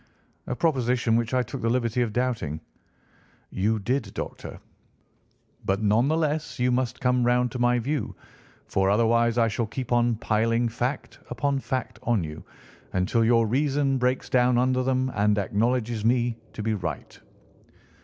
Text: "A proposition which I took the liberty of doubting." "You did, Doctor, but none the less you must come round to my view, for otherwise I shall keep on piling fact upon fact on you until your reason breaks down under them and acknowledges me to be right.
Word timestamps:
"A 0.47 0.55
proposition 0.55 1.15
which 1.15 1.31
I 1.35 1.43
took 1.43 1.61
the 1.61 1.69
liberty 1.69 2.01
of 2.01 2.11
doubting." 2.11 2.59
"You 3.51 3.77
did, 3.77 4.15
Doctor, 4.15 4.59
but 5.63 5.83
none 5.83 6.07
the 6.07 6.17
less 6.17 6.57
you 6.57 6.71
must 6.71 6.99
come 6.99 7.23
round 7.23 7.51
to 7.51 7.59
my 7.59 7.77
view, 7.77 8.15
for 8.65 8.89
otherwise 8.89 9.37
I 9.37 9.47
shall 9.47 9.67
keep 9.67 9.91
on 9.91 10.15
piling 10.15 10.67
fact 10.69 11.19
upon 11.29 11.59
fact 11.59 11.99
on 12.01 12.23
you 12.23 12.43
until 12.93 13.23
your 13.23 13.45
reason 13.45 13.99
breaks 13.99 14.27
down 14.27 14.57
under 14.57 14.81
them 14.81 15.11
and 15.13 15.37
acknowledges 15.37 16.03
me 16.03 16.39
to 16.53 16.63
be 16.63 16.73
right. 16.73 17.19